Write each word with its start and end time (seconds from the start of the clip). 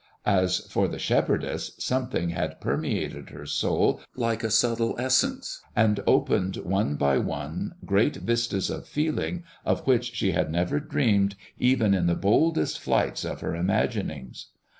As 0.25 0.61
for 0.61 0.87
the 0.87 0.97
shepherdess, 0.97 1.73
something 1.77 2.29
had 2.29 2.59
permeated 2.59 3.29
her 3.29 3.45
soul 3.45 4.01
like 4.15 4.43
a 4.43 4.49
subtile 4.49 4.95
essence, 4.97 5.61
and 5.75 5.99
opened 6.07 6.57
one 6.57 6.95
by 6.95 7.19
one 7.19 7.75
great 7.85 8.15
vistas 8.15 8.71
of 8.71 8.87
feeling 8.87 9.43
of 9.63 9.85
which 9.85 10.15
she 10.15 10.31
had 10.31 10.49
never 10.51 10.79
dreamed 10.79 11.35
even 11.59 11.93
in 11.93 12.07
the 12.07 12.15
boldest 12.15 12.79
flights 12.79 13.23
of 13.23 13.41
her 13.41 13.55
imaginings. 13.55 14.47